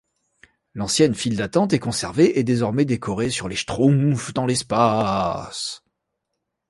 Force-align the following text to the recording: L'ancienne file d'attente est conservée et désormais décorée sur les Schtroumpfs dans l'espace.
L'ancienne 0.73 1.13
file 1.13 1.35
d'attente 1.35 1.73
est 1.73 1.79
conservée 1.79 2.39
et 2.39 2.43
désormais 2.43 2.85
décorée 2.85 3.29
sur 3.29 3.47
les 3.47 3.55
Schtroumpfs 3.55 4.33
dans 4.33 4.47
l'espace. 4.47 5.83